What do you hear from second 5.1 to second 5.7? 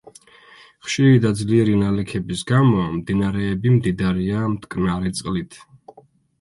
წყლით.